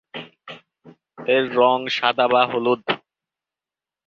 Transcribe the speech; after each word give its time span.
এর 1.27 1.43
রঙ 1.57 1.79
সাদা 1.97 2.25
বা 2.33 2.41
হলুদ। 2.51 2.81